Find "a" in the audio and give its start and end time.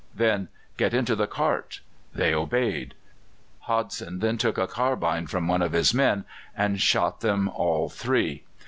4.57-4.65